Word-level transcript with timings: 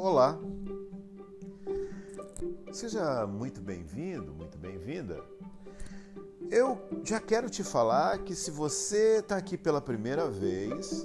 Olá! 0.00 0.38
Seja 2.70 3.26
muito 3.26 3.60
bem-vindo, 3.60 4.32
muito 4.32 4.56
bem-vinda. 4.56 5.20
Eu 6.48 6.80
já 7.04 7.18
quero 7.18 7.50
te 7.50 7.64
falar 7.64 8.18
que 8.18 8.32
se 8.32 8.52
você 8.52 9.18
está 9.18 9.36
aqui 9.36 9.58
pela 9.58 9.80
primeira 9.80 10.30
vez, 10.30 11.04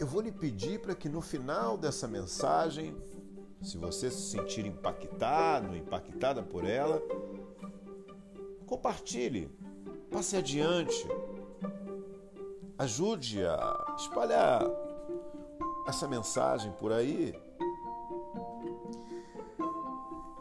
eu 0.00 0.06
vou 0.06 0.22
lhe 0.22 0.32
pedir 0.32 0.80
para 0.80 0.94
que 0.94 1.10
no 1.10 1.20
final 1.20 1.76
dessa 1.76 2.08
mensagem, 2.08 2.96
se 3.60 3.76
você 3.76 4.10
se 4.10 4.30
sentir 4.30 4.64
impactado, 4.64 5.76
impactada 5.76 6.42
por 6.42 6.64
ela, 6.64 7.02
compartilhe, 8.64 9.54
passe 10.10 10.38
adiante, 10.38 11.06
ajude 12.78 13.44
a 13.44 13.94
espalhar 13.98 14.62
essa 15.86 16.08
mensagem 16.08 16.72
por 16.72 16.92
aí. 16.92 17.47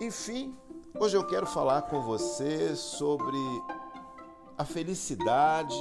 Enfim, 0.07 0.57
hoje 0.97 1.17
eu 1.17 1.27
quero 1.27 1.45
falar 1.45 1.81
com 1.81 2.02
você 2.02 2.73
sobre 2.77 3.35
a 4.57 4.63
felicidade, 4.63 5.75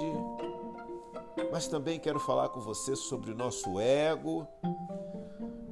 mas 1.52 1.68
também 1.68 2.00
quero 2.00 2.18
falar 2.18 2.48
com 2.48 2.58
você 2.58 2.96
sobre 2.96 3.30
o 3.30 3.36
nosso 3.36 3.78
ego. 3.78 4.44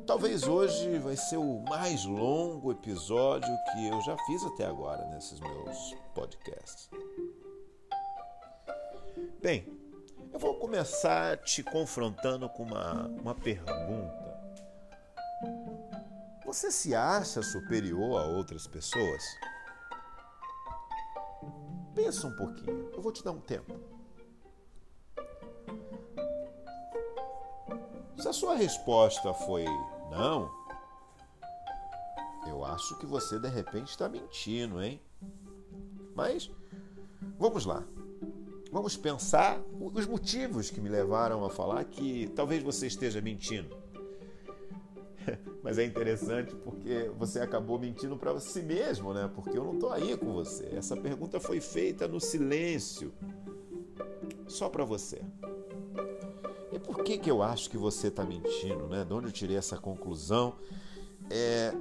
Talvez 0.06 0.46
hoje 0.46 0.98
vai 1.00 1.16
ser 1.16 1.36
o 1.36 1.64
mais 1.68 2.04
longo 2.04 2.70
episódio 2.70 3.52
que 3.72 3.88
eu 3.88 4.00
já 4.02 4.16
fiz 4.18 4.45
até 4.45 4.66
agora 4.66 5.04
nesses 5.06 5.40
meus 5.40 5.96
podcasts. 6.14 6.88
Bem, 9.42 9.66
eu 10.32 10.38
vou 10.38 10.54
começar 10.60 11.38
te 11.38 11.60
confrontando 11.64 12.48
com 12.50 12.62
uma, 12.62 13.09
uma 13.20 13.34
pergunta. 13.34 14.34
Você 16.55 16.71
se 16.71 16.95
acha 16.95 17.43
superior 17.43 18.16
a 18.16 18.27
outras 18.27 18.65
pessoas? 18.65 19.24
Pensa 21.97 22.29
um 22.29 22.37
pouquinho, 22.37 22.91
eu 22.93 23.02
vou 23.02 23.10
te 23.10 23.24
dar 23.24 23.33
um 23.33 23.41
tempo. 23.41 23.74
Se 28.16 28.29
a 28.29 28.32
sua 28.32 28.55
resposta 28.55 29.35
foi 29.35 29.65
não, 30.13 30.49
eu 32.47 32.65
acho 32.65 32.97
que 32.99 33.05
você 33.05 33.41
de 33.41 33.49
repente 33.49 33.88
está 33.88 34.09
mentindo, 34.09 34.80
hein? 34.80 35.02
Mas 36.15 36.49
vamos 37.37 37.66
lá. 37.66 37.82
Vamos 38.71 38.97
pensar 38.97 39.60
os 39.73 40.07
motivos 40.07 40.71
que 40.71 40.80
me 40.80 40.88
levaram 40.88 41.45
a 41.45 41.51
falar 41.51 41.85
que 41.85 42.29
talvez 42.29 42.63
você 42.63 42.87
esteja 42.87 43.21
mentindo. 43.21 43.77
Mas 45.62 45.78
é 45.78 45.84
interessante 45.84 46.54
porque 46.56 47.10
você 47.18 47.40
acabou 47.40 47.78
mentindo 47.78 48.16
para 48.16 48.38
si 48.40 48.62
mesmo, 48.62 49.12
né? 49.12 49.30
Porque 49.34 49.56
eu 49.56 49.64
não 49.64 49.74
estou 49.74 49.92
aí 49.92 50.16
com 50.16 50.32
você. 50.32 50.68
Essa 50.72 50.96
pergunta 50.96 51.40
foi 51.40 51.60
feita 51.60 52.06
no 52.06 52.20
silêncio, 52.20 53.12
só 54.46 54.68
para 54.68 54.84
você. 54.84 55.22
E 56.72 56.78
por 56.78 57.02
que, 57.02 57.18
que 57.18 57.30
eu 57.30 57.42
acho 57.42 57.70
que 57.70 57.78
você 57.78 58.08
está 58.08 58.24
mentindo, 58.24 58.86
né? 58.88 59.04
De 59.04 59.12
onde 59.12 59.26
eu 59.28 59.32
tirei 59.32 59.56
essa 59.56 59.76
conclusão? 59.76 60.56
É... 61.30 61.72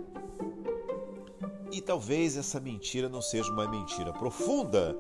E 1.72 1.82
talvez 1.82 2.38
essa 2.38 2.60
mentira 2.60 3.10
não 3.10 3.22
seja 3.22 3.52
uma 3.52 3.68
mentira 3.68 4.14
profunda, 4.14 4.96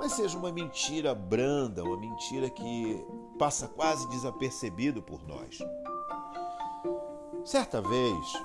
mas 0.00 0.12
seja 0.12 0.36
uma 0.36 0.50
mentira 0.50 1.14
branda, 1.14 1.84
uma 1.84 1.96
mentira 1.96 2.50
que 2.50 3.00
passa 3.38 3.68
quase 3.68 4.08
desapercebido 4.08 5.00
por 5.00 5.24
nós. 5.26 5.58
Certa 7.48 7.80
vez, 7.80 8.44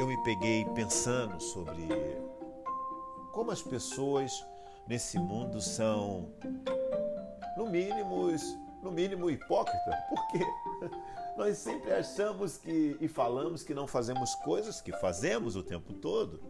eu 0.00 0.08
me 0.08 0.20
peguei 0.24 0.64
pensando 0.74 1.40
sobre 1.40 1.86
como 3.30 3.52
as 3.52 3.62
pessoas 3.62 4.44
nesse 4.88 5.20
mundo 5.20 5.60
são, 5.60 6.34
no 7.56 7.68
mínimo, 7.70 8.26
no 8.82 8.90
mínimo 8.90 9.30
hipócritas, 9.30 9.94
porque 10.08 10.44
nós 11.38 11.56
sempre 11.58 11.92
achamos 11.92 12.58
que 12.58 12.96
e 13.00 13.06
falamos 13.06 13.62
que 13.62 13.72
não 13.72 13.86
fazemos 13.86 14.34
coisas 14.34 14.80
que 14.80 14.90
fazemos 14.90 15.54
o 15.54 15.62
tempo 15.62 15.92
todo. 15.92 16.42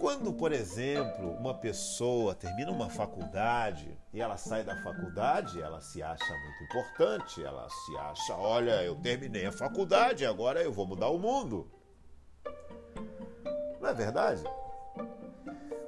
Quando, 0.00 0.32
por 0.32 0.50
exemplo, 0.50 1.30
uma 1.38 1.54
pessoa 1.54 2.34
termina 2.34 2.72
uma 2.72 2.90
faculdade 2.90 3.96
e 4.12 4.20
ela 4.20 4.36
sai 4.36 4.64
da 4.64 4.76
faculdade, 4.82 5.60
ela 5.60 5.80
se 5.80 6.02
acha 6.02 6.32
muito 6.32 6.64
importante, 6.64 7.42
ela 7.42 7.68
se 7.68 7.96
acha, 7.96 8.34
olha, 8.34 8.82
eu 8.82 8.96
terminei 8.96 9.46
a 9.46 9.52
faculdade, 9.52 10.24
agora 10.24 10.62
eu 10.62 10.72
vou 10.72 10.86
mudar 10.86 11.08
o 11.08 11.18
mundo. 11.18 11.70
Não 13.80 13.88
é 13.88 13.94
verdade? 13.94 14.42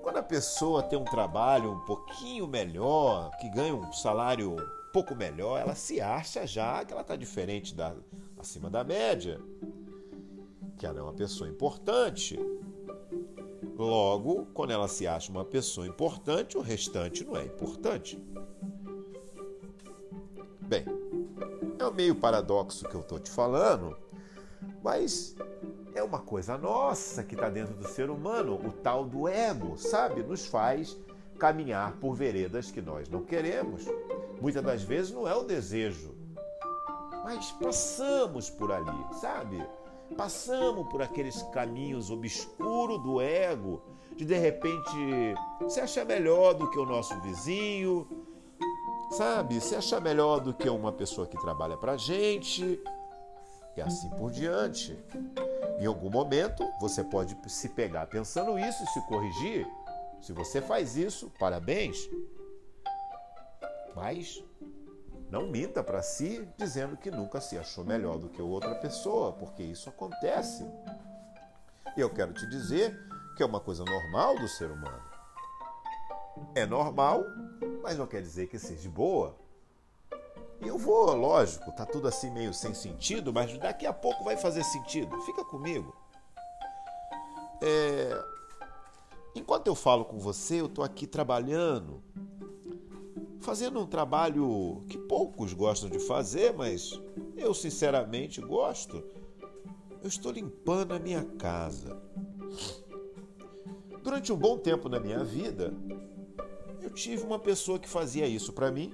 Quando 0.02 0.18
a 0.18 0.22
pessoa 0.22 0.82
tem 0.82 0.98
um 0.98 1.04
trabalho 1.04 1.72
um 1.72 1.80
pouquinho 1.80 2.46
melhor, 2.46 3.30
que 3.38 3.48
ganha 3.50 3.74
um 3.74 3.92
salário 3.92 4.52
um 4.52 4.92
pouco 4.92 5.14
melhor, 5.14 5.60
ela 5.60 5.74
se 5.74 6.00
acha 6.00 6.46
já 6.46 6.84
que 6.84 6.92
ela 6.92 7.02
está 7.02 7.16
diferente 7.16 7.74
da 7.74 7.94
acima 8.38 8.70
da 8.70 8.82
média, 8.82 9.40
que 10.78 10.86
ela 10.86 10.98
é 10.98 11.02
uma 11.02 11.12
pessoa 11.12 11.48
importante, 11.48 12.38
Logo, 13.80 14.44
quando 14.52 14.72
ela 14.72 14.86
se 14.86 15.06
acha 15.06 15.32
uma 15.32 15.42
pessoa 15.42 15.86
importante, 15.86 16.58
o 16.58 16.60
restante 16.60 17.24
não 17.24 17.34
é 17.34 17.46
importante. 17.46 18.22
Bem, 20.60 20.84
é 21.78 21.86
um 21.86 21.90
meio 21.90 22.14
paradoxo 22.14 22.86
que 22.86 22.94
eu 22.94 23.00
estou 23.00 23.18
te 23.18 23.30
falando, 23.30 23.96
mas 24.84 25.34
é 25.94 26.02
uma 26.02 26.18
coisa 26.18 26.58
nossa 26.58 27.24
que 27.24 27.34
está 27.34 27.48
dentro 27.48 27.72
do 27.72 27.88
ser 27.88 28.10
humano, 28.10 28.60
o 28.62 28.70
tal 28.70 29.06
do 29.06 29.26
ego, 29.26 29.78
sabe? 29.78 30.22
Nos 30.22 30.44
faz 30.44 30.94
caminhar 31.38 31.96
por 31.96 32.12
veredas 32.12 32.70
que 32.70 32.82
nós 32.82 33.08
não 33.08 33.22
queremos. 33.22 33.86
Muitas 34.42 34.62
das 34.62 34.82
vezes 34.82 35.10
não 35.10 35.26
é 35.26 35.34
o 35.34 35.42
desejo, 35.42 36.14
mas 37.24 37.50
passamos 37.52 38.50
por 38.50 38.72
ali, 38.72 39.06
sabe? 39.18 39.66
Passamos 40.16 40.88
por 40.88 41.00
aqueles 41.02 41.42
caminhos 41.44 42.10
obscuros 42.10 43.02
do 43.02 43.20
ego, 43.20 43.82
de 44.16 44.24
de 44.24 44.36
repente 44.36 45.34
se 45.68 45.80
achar 45.80 46.04
melhor 46.04 46.54
do 46.54 46.68
que 46.70 46.78
o 46.78 46.84
nosso 46.84 47.18
vizinho, 47.20 48.06
sabe? 49.12 49.60
Se 49.60 49.74
achar 49.74 50.00
melhor 50.00 50.40
do 50.40 50.52
que 50.52 50.68
uma 50.68 50.92
pessoa 50.92 51.26
que 51.26 51.40
trabalha 51.40 51.76
pra 51.76 51.96
gente 51.96 52.80
e 53.76 53.80
assim 53.80 54.10
por 54.10 54.30
diante. 54.30 54.98
Em 55.78 55.86
algum 55.86 56.10
momento 56.10 56.68
você 56.80 57.02
pode 57.02 57.36
se 57.50 57.68
pegar 57.70 58.06
pensando 58.06 58.58
isso 58.58 58.82
e 58.82 58.86
se 58.88 59.00
corrigir. 59.06 59.66
Se 60.20 60.32
você 60.32 60.60
faz 60.60 60.96
isso, 60.96 61.32
parabéns. 61.38 62.10
Mas 63.96 64.44
não 65.30 65.46
minta 65.46 65.82
para 65.82 66.02
si 66.02 66.48
dizendo 66.56 66.96
que 66.96 67.10
nunca 67.10 67.40
se 67.40 67.56
achou 67.56 67.84
melhor 67.84 68.18
do 68.18 68.28
que 68.28 68.42
outra 68.42 68.74
pessoa, 68.74 69.32
porque 69.32 69.62
isso 69.62 69.88
acontece. 69.88 70.66
E 71.96 72.00
eu 72.00 72.10
quero 72.10 72.32
te 72.32 72.46
dizer 72.48 72.98
que 73.36 73.42
é 73.42 73.46
uma 73.46 73.60
coisa 73.60 73.84
normal 73.84 74.36
do 74.38 74.48
ser 74.48 74.70
humano. 74.70 75.02
É 76.54 76.66
normal, 76.66 77.24
mas 77.82 77.96
não 77.96 78.06
quer 78.06 78.22
dizer 78.22 78.48
que 78.48 78.58
seja 78.58 78.90
boa. 78.90 79.36
E 80.60 80.68
eu 80.68 80.76
vou, 80.76 81.14
lógico, 81.14 81.72
tá 81.72 81.86
tudo 81.86 82.08
assim 82.08 82.30
meio 82.30 82.52
sem 82.52 82.74
sentido, 82.74 83.32
mas 83.32 83.56
daqui 83.58 83.86
a 83.86 83.92
pouco 83.92 84.24
vai 84.24 84.36
fazer 84.36 84.64
sentido. 84.64 85.20
Fica 85.22 85.44
comigo. 85.44 85.96
É... 87.62 88.24
Enquanto 89.34 89.68
eu 89.68 89.76
falo 89.76 90.04
com 90.04 90.18
você, 90.18 90.60
eu 90.60 90.66
estou 90.66 90.84
aqui 90.84 91.06
trabalhando, 91.06 92.02
fazendo 93.50 93.80
um 93.80 93.86
trabalho 93.86 94.84
que 94.88 94.96
poucos 94.96 95.52
gostam 95.52 95.90
de 95.90 95.98
fazer, 95.98 96.54
mas 96.54 97.02
eu 97.36 97.52
sinceramente 97.52 98.40
gosto. 98.40 99.02
Eu 100.00 100.08
estou 100.08 100.30
limpando 100.30 100.92
a 100.92 101.00
minha 101.00 101.24
casa. 101.36 102.00
Durante 104.04 104.32
um 104.32 104.36
bom 104.36 104.56
tempo 104.56 104.88
na 104.88 105.00
minha 105.00 105.24
vida, 105.24 105.74
eu 106.80 106.90
tive 106.90 107.24
uma 107.24 107.40
pessoa 107.40 107.76
que 107.76 107.88
fazia 107.88 108.24
isso 108.24 108.52
para 108.52 108.70
mim, 108.70 108.92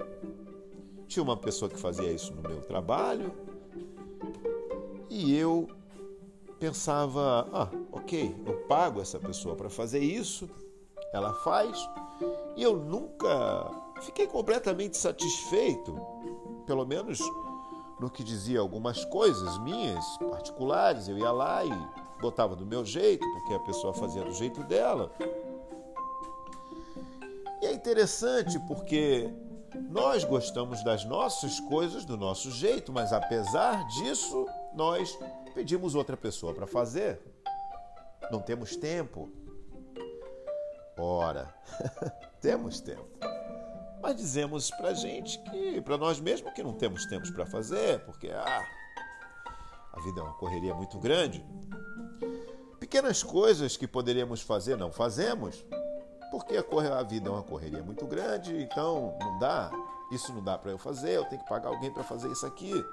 tinha 1.07 1.23
uma 1.23 1.37
pessoa 1.37 1.71
que 1.71 1.79
fazia 1.79 2.11
isso 2.11 2.35
no 2.35 2.41
meu 2.41 2.63
trabalho, 2.63 3.35
e 5.11 5.37
eu 5.37 5.69
pensava: 6.59 7.47
ah, 7.53 7.69
ok, 7.93 8.35
eu 8.47 8.55
pago 8.61 9.03
essa 9.03 9.19
pessoa 9.21 9.55
para 9.55 9.69
fazer 9.69 10.01
isso, 10.01 10.49
ela 11.13 11.35
faz, 11.35 11.77
e 12.57 12.63
eu 12.63 12.75
nunca 12.75 13.85
fiquei 14.03 14.27
completamente 14.27 14.97
satisfeito, 14.97 15.99
pelo 16.67 16.85
menos 16.87 17.19
no 17.99 18.11
que 18.11 18.23
dizia 18.23 18.61
algumas 18.61 19.05
coisas 19.07 19.59
minhas, 19.59 20.05
particulares. 20.31 21.09
Eu 21.09 21.19
ia 21.19 21.31
lá 21.31 21.65
e 21.65 21.71
botava 22.21 22.55
do 22.55 22.67
meu 22.67 22.85
jeito, 22.85 23.27
porque 23.33 23.55
a 23.55 23.61
pessoa 23.61 23.93
fazia 23.95 24.23
do 24.23 24.33
jeito 24.33 24.63
dela. 24.65 25.11
E 27.63 27.67
é 27.67 27.73
interessante 27.73 28.59
porque 28.67 29.33
Nós 29.91 30.25
gostamos 30.25 30.83
das 30.83 31.05
nossas 31.05 31.61
coisas 31.61 32.05
do 32.05 32.17
nosso 32.17 32.51
jeito, 32.51 32.93
mas 32.93 33.13
apesar 33.13 33.87
disso, 33.89 34.47
nós 34.75 35.19
pedimos 35.55 35.95
outra 35.95 36.17
pessoa 36.17 36.55
para 36.55 36.67
fazer. 36.67 37.21
Não 38.31 38.41
temos 38.41 38.77
tempo. 38.77 39.31
Ora, 40.99 41.55
temos 42.41 42.81
tempo. 42.81 43.07
Mas 44.03 44.17
dizemos 44.17 44.71
para 44.71 44.95
gente 44.95 45.39
que, 45.39 45.81
para 45.81 45.97
nós 45.97 46.21
mesmos, 46.21 46.53
que 46.53 46.63
não 46.63 46.73
temos 46.73 47.07
tempo 47.07 47.31
para 47.33 47.47
fazer, 47.47 48.01
porque 48.01 48.29
ah, 48.29 48.67
a 49.93 50.01
vida 50.01 50.21
é 50.21 50.23
uma 50.23 50.35
correria 50.35 50.75
muito 50.75 50.99
grande. 50.99 51.45
Pequenas 52.79 53.23
coisas 53.23 53.77
que 53.77 53.87
poderíamos 53.87 54.43
fazer, 54.43 54.77
não 54.77 54.93
fazemos, 54.93 55.65
porque 56.31 56.57
a 56.57 57.03
vida 57.03 57.29
é 57.29 57.33
uma 57.33 57.43
correria 57.43 57.83
muito 57.83 58.07
grande, 58.07 58.55
então 58.63 59.17
não 59.21 59.39
dá. 59.39 59.71
Isso 60.13 60.33
não 60.33 60.43
dá 60.43 60.57
para 60.57 60.71
eu 60.71 60.79
fazer, 60.79 61.13
eu 61.13 61.25
tenho 61.25 61.43
que 61.43 61.49
pagar 61.49 61.69
alguém 61.69 61.93
para 61.93 62.05
fazer 62.05 62.31
isso 62.31 62.47
aqui. 62.47 62.85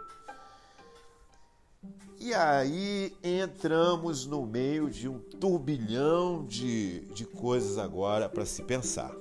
E 2.19 2.33
aí 2.33 3.15
entramos 3.21 4.25
no 4.25 4.45
meio 4.45 4.89
de 4.89 5.09
um 5.09 5.19
turbilhão 5.19 6.45
de, 6.45 7.01
de 7.13 7.25
coisas 7.25 7.77
agora 7.77 8.29
para 8.29 8.45
se 8.45 8.63
pensar. 8.63 9.11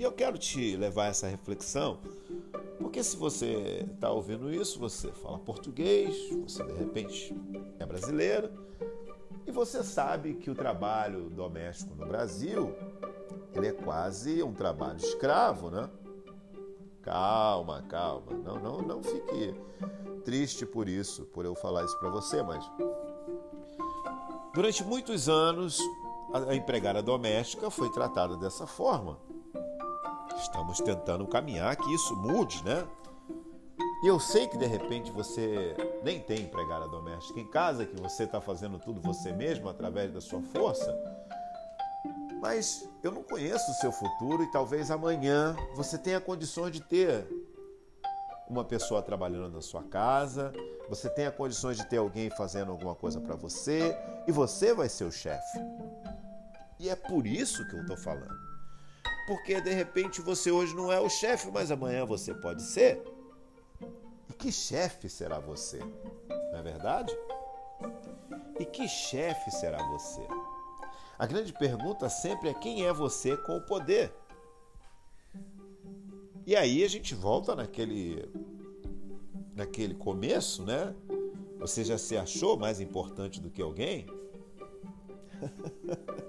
E 0.00 0.02
eu 0.02 0.10
quero 0.10 0.38
te 0.38 0.78
levar 0.78 1.04
a 1.04 1.08
essa 1.08 1.28
reflexão, 1.28 1.98
porque 2.78 3.04
se 3.04 3.18
você 3.18 3.86
está 3.92 4.10
ouvindo 4.10 4.50
isso, 4.50 4.78
você 4.78 5.12
fala 5.12 5.38
português, 5.38 6.16
você 6.42 6.64
de 6.64 6.72
repente 6.72 7.36
é 7.78 7.84
brasileiro, 7.84 8.50
e 9.46 9.52
você 9.52 9.84
sabe 9.84 10.36
que 10.36 10.50
o 10.50 10.54
trabalho 10.54 11.28
doméstico 11.28 11.94
no 11.94 12.06
Brasil 12.06 12.74
ele 13.54 13.66
é 13.66 13.72
quase 13.72 14.42
um 14.42 14.54
trabalho 14.54 14.96
escravo, 14.96 15.68
né? 15.68 15.90
Calma, 17.02 17.82
calma. 17.82 18.32
Não, 18.42 18.58
não, 18.58 18.80
não 18.80 19.02
fique 19.02 19.54
triste 20.24 20.64
por 20.64 20.88
isso, 20.88 21.26
por 21.26 21.44
eu 21.44 21.54
falar 21.54 21.84
isso 21.84 21.98
para 21.98 22.08
você, 22.08 22.42
mas 22.42 22.64
durante 24.54 24.82
muitos 24.82 25.28
anos 25.28 25.78
a 26.48 26.54
empregada 26.54 27.02
doméstica 27.02 27.68
foi 27.68 27.90
tratada 27.90 28.34
dessa 28.38 28.66
forma. 28.66 29.28
Estamos 30.40 30.80
tentando 30.80 31.26
caminhar 31.26 31.76
que 31.76 31.94
isso 31.94 32.16
mude, 32.16 32.64
né? 32.64 32.86
E 34.02 34.06
eu 34.06 34.18
sei 34.18 34.48
que 34.48 34.56
de 34.56 34.64
repente 34.64 35.12
você 35.12 35.76
nem 36.02 36.18
tem 36.18 36.40
empregada 36.40 36.88
doméstica 36.88 37.38
em 37.38 37.46
casa, 37.46 37.84
que 37.84 38.00
você 38.00 38.24
está 38.24 38.40
fazendo 38.40 38.78
tudo 38.78 39.00
você 39.02 39.32
mesmo 39.32 39.68
através 39.68 40.10
da 40.10 40.20
sua 40.20 40.40
força. 40.40 40.98
Mas 42.40 42.88
eu 43.02 43.12
não 43.12 43.22
conheço 43.22 43.70
o 43.70 43.74
seu 43.74 43.92
futuro 43.92 44.42
e 44.42 44.50
talvez 44.50 44.90
amanhã 44.90 45.54
você 45.74 45.98
tenha 45.98 46.18
condições 46.18 46.72
de 46.72 46.80
ter 46.80 47.28
uma 48.48 48.64
pessoa 48.64 49.02
trabalhando 49.02 49.50
na 49.50 49.60
sua 49.60 49.82
casa, 49.82 50.52
você 50.88 51.10
tenha 51.10 51.30
condições 51.30 51.76
de 51.76 51.84
ter 51.84 51.98
alguém 51.98 52.30
fazendo 52.30 52.72
alguma 52.72 52.94
coisa 52.94 53.20
para 53.20 53.36
você 53.36 53.94
e 54.26 54.32
você 54.32 54.72
vai 54.72 54.88
ser 54.88 55.04
o 55.04 55.12
chefe. 55.12 55.58
E 56.78 56.88
é 56.88 56.96
por 56.96 57.26
isso 57.26 57.68
que 57.68 57.76
eu 57.76 57.82
estou 57.82 57.98
falando. 57.98 58.49
Porque 59.30 59.60
de 59.60 59.72
repente 59.72 60.20
você 60.20 60.50
hoje 60.50 60.74
não 60.74 60.90
é 60.90 60.98
o 60.98 61.08
chefe, 61.08 61.52
mas 61.52 61.70
amanhã 61.70 62.04
você 62.04 62.34
pode 62.34 62.64
ser. 62.64 63.00
E 64.28 64.32
que 64.32 64.50
chefe 64.50 65.08
será 65.08 65.38
você? 65.38 65.78
Não 66.50 66.58
é 66.58 66.62
verdade? 66.62 67.16
E 68.58 68.64
que 68.64 68.88
chefe 68.88 69.52
será 69.52 69.78
você? 69.86 70.20
A 71.16 71.26
grande 71.26 71.52
pergunta 71.52 72.08
sempre 72.08 72.48
é 72.48 72.54
quem 72.54 72.84
é 72.84 72.92
você 72.92 73.36
com 73.36 73.56
o 73.56 73.60
poder? 73.60 74.12
E 76.44 76.56
aí 76.56 76.82
a 76.82 76.88
gente 76.88 77.14
volta 77.14 77.54
naquele 77.54 78.28
naquele 79.54 79.94
começo, 79.94 80.64
né? 80.64 80.92
Você 81.60 81.84
já 81.84 81.96
se 81.96 82.16
achou 82.16 82.58
mais 82.58 82.80
importante 82.80 83.40
do 83.40 83.48
que 83.48 83.62
alguém? 83.62 84.08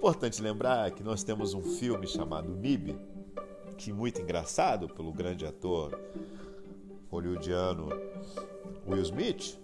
importante 0.00 0.40
lembrar 0.40 0.90
que 0.92 1.04
nós 1.04 1.22
temos 1.22 1.52
um 1.52 1.60
filme 1.60 2.06
chamado 2.06 2.48
MIB, 2.48 2.98
que 3.76 3.90
é 3.90 3.92
muito 3.92 4.18
engraçado 4.18 4.88
pelo 4.88 5.12
grande 5.12 5.44
ator 5.44 6.00
hollywoodiano 7.10 7.90
Will 8.88 9.02
Smith, 9.02 9.60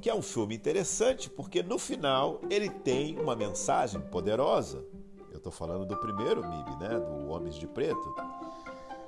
que 0.00 0.08
é 0.08 0.14
um 0.14 0.22
filme 0.22 0.54
interessante 0.54 1.28
porque 1.28 1.60
no 1.60 1.76
final 1.76 2.40
ele 2.48 2.70
tem 2.70 3.18
uma 3.18 3.34
mensagem 3.34 4.00
poderosa. 4.00 4.86
Eu 5.32 5.38
estou 5.38 5.50
falando 5.50 5.84
do 5.84 5.96
primeiro 5.96 6.48
MIB, 6.48 6.76
né? 6.76 7.00
Do 7.00 7.30
Homens 7.32 7.56
de 7.56 7.66
Preto. 7.66 8.14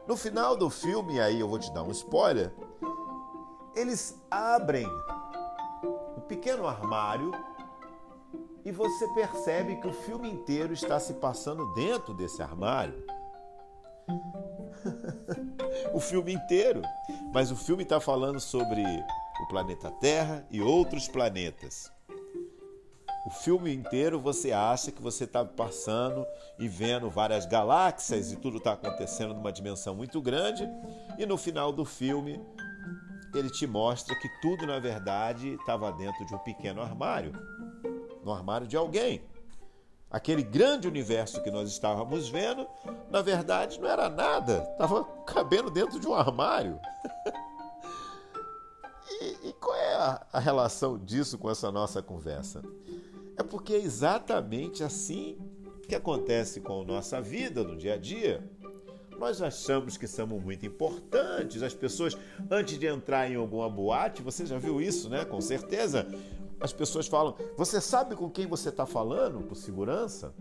No 0.05 0.17
final 0.17 0.57
do 0.57 0.69
filme, 0.69 1.21
aí 1.21 1.39
eu 1.39 1.49
vou 1.49 1.61
te 1.61 1.73
dar 1.73 1.85
um 1.85 1.93
spoiler, 1.93 2.53
eles 3.77 4.21
abrem 4.29 4.89
um 6.17 6.21
pequeno 6.23 6.67
armário 6.67 7.31
e 8.65 8.73
você 8.73 9.09
percebe 9.09 9.77
que 9.77 9.89
o 9.89 9.93
filme 9.93 10.31
inteiro 10.31 10.73
está 10.73 11.01
se 11.01 11.15
passando 11.15 11.73
dentro 11.75 12.13
desse 12.15 12.43
armário. 12.43 13.05
o 15.95 16.01
filme 16.01 16.33
inteiro. 16.33 16.83
Mas 17.33 17.51
o 17.51 17.57
filme 17.57 17.83
está 17.83 18.01
falando 18.01 18.41
sobre 18.41 18.83
o 18.83 19.49
planeta 19.49 19.91
Terra 19.91 20.47
e 20.51 20.61
outros 20.61 21.09
planetas. 21.09 21.91
O 23.27 23.31
filme 23.31 23.73
inteiro 23.73 24.19
você 24.19 24.51
acha 24.51 24.91
que 24.91 25.03
você 25.03 25.25
está 25.25 25.45
passando 25.45 26.27
e 26.59 26.67
vendo 26.69 27.11
várias 27.11 27.45
galáxias 27.45 28.33
e 28.33 28.37
tudo 28.37 28.57
está 28.57 28.73
acontecendo 28.73 29.35
numa 29.35 29.53
dimensão 29.53 29.95
muito 29.95 30.23
grande, 30.23 30.67
e 31.19 31.27
no 31.27 31.37
final 31.37 31.71
do 31.71 31.85
filme 31.85 32.41
ele 33.35 33.51
te 33.51 33.67
mostra 33.67 34.19
que 34.19 34.29
tudo 34.41 34.67
na 34.67 34.79
verdade 34.79 35.55
estava 35.55 35.93
dentro 35.93 36.27
de 36.27 36.35
um 36.35 36.39
pequeno 36.39 36.81
armário 36.81 37.33
no 38.31 38.37
armário 38.37 38.67
de 38.67 38.77
alguém. 38.77 39.23
Aquele 40.09 40.43
grande 40.43 40.89
universo 40.89 41.43
que 41.43 41.51
nós 41.51 41.69
estávamos 41.69 42.29
vendo, 42.29 42.67
na 43.11 43.23
verdade, 43.23 43.81
não 43.81 43.89
era 43.89 44.09
nada, 44.09 44.69
estava 44.73 45.05
cabendo 45.27 45.71
dentro 45.71 45.99
de 45.99 46.07
um 46.07 46.15
armário. 46.15 46.79
E, 49.23 49.49
e 49.49 49.53
qual 49.55 49.77
é 49.77 49.95
a, 49.97 50.27
a 50.33 50.39
relação 50.39 50.97
disso 50.97 51.37
com 51.37 51.51
essa 51.51 51.71
nossa 51.71 52.01
conversa? 52.01 52.63
É 53.37 53.43
porque 53.43 53.75
é 53.75 53.79
exatamente 53.79 54.85
assim 54.85 55.37
que 55.87 55.95
acontece 55.97 56.61
com 56.61 56.81
a 56.81 56.85
nossa 56.85 57.21
vida 57.21 57.63
no 57.65 57.77
dia 57.77 57.95
a 57.95 57.97
dia. 57.99 58.49
Nós 59.19 59.43
achamos 59.43 59.99
que 59.99 60.07
somos 60.07 60.43
muito 60.43 60.65
importantes. 60.65 61.63
As 61.63 61.75
pessoas, 61.75 62.17
antes 62.51 62.79
de 62.79 62.87
entrar 62.87 63.31
em 63.31 63.35
alguma 63.35 63.69
boate, 63.69 64.23
você 64.23 64.47
já 64.47 64.57
viu 64.57 64.81
isso, 64.81 65.11
né? 65.11 65.25
Com 65.25 65.41
certeza. 65.41 66.07
As 66.61 66.73
pessoas 66.73 67.07
falam: 67.07 67.35
Você 67.57 67.81
sabe 67.81 68.15
com 68.15 68.29
quem 68.29 68.47
você 68.47 68.69
está 68.69 68.85
falando, 68.85 69.43
por 69.43 69.57
segurança? 69.57 70.35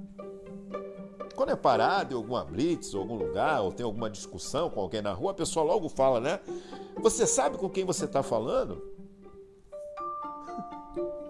Quando 1.35 1.51
é 1.51 1.55
parado 1.55 2.13
em 2.13 2.17
alguma 2.17 2.43
blitz 2.43 2.93
ou 2.93 3.01
algum 3.01 3.15
lugar, 3.15 3.61
ou 3.61 3.71
tem 3.71 3.85
alguma 3.85 4.09
discussão 4.09 4.69
com 4.69 4.81
alguém 4.81 5.01
na 5.01 5.13
rua, 5.13 5.31
a 5.31 5.35
pessoa 5.35 5.65
logo 5.65 5.87
fala, 5.87 6.19
né? 6.19 6.41
Você 6.97 7.25
sabe 7.25 7.57
com 7.57 7.69
quem 7.69 7.85
você 7.85 8.05
está 8.05 8.21
falando? 8.21 8.83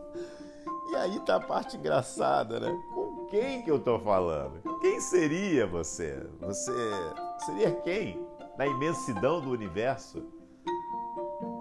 E 0.92 0.96
aí 0.96 1.20
tá 1.20 1.36
a 1.36 1.40
parte 1.40 1.78
engraçada, 1.78 2.60
né? 2.60 2.76
Com 2.96 3.28
quem 3.28 3.62
que 3.62 3.70
eu 3.70 3.78
estou 3.78 4.00
falando? 4.00 4.60
Quem 4.82 5.00
seria 5.00 5.68
você? 5.68 6.28
Você 6.42 6.74
seria 7.46 7.72
quem? 7.82 8.28
Na 8.58 8.66
imensidão 8.66 9.40
do 9.40 9.52
universo? 9.52 10.24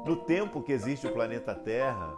No 0.06 0.16
tempo 0.16 0.62
que 0.62 0.72
existe 0.72 1.06
o 1.06 1.12
planeta 1.12 1.54
Terra? 1.54 2.16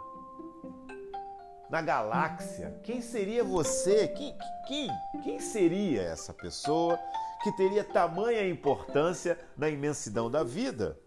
Na 1.71 1.81
galáxia? 1.81 2.77
Quem 2.83 3.01
seria 3.01 3.45
você? 3.45 4.09
Quem, 4.09 4.35
quem, 4.67 4.89
quem 5.23 5.39
seria 5.39 6.01
essa 6.01 6.33
pessoa 6.33 6.99
que 7.41 7.51
teria 7.53 7.81
tamanha 7.81 8.45
importância 8.45 9.39
na 9.57 9.69
imensidão 9.69 10.29
da 10.29 10.43
vida? 10.43 10.99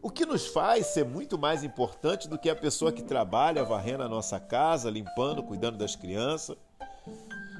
O 0.00 0.08
que 0.08 0.24
nos 0.24 0.46
faz 0.46 0.86
ser 0.86 1.04
muito 1.04 1.36
mais 1.36 1.64
importante 1.64 2.28
do 2.28 2.38
que 2.38 2.48
a 2.48 2.54
pessoa 2.54 2.92
que 2.92 3.02
trabalha 3.02 3.64
varrendo 3.64 4.04
a 4.04 4.08
nossa 4.08 4.38
casa, 4.38 4.88
limpando, 4.88 5.42
cuidando 5.42 5.76
das 5.76 5.96
crianças. 5.96 6.56